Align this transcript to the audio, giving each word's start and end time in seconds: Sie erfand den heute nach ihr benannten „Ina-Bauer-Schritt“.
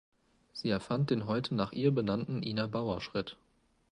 Sie 0.51 0.71
erfand 0.71 1.11
den 1.11 1.27
heute 1.27 1.53
nach 1.53 1.73
ihr 1.73 1.91
benannten 1.91 2.41
„Ina-Bauer-Schritt“. 2.41 3.37